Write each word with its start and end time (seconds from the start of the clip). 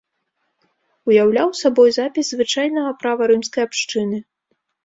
Уяўляў 1.09 1.49
сабой 1.61 1.93
запіс 1.99 2.25
звычайнага 2.35 2.97
права 3.05 3.31
рымскай 3.33 3.63
абшчыны. 3.69 4.17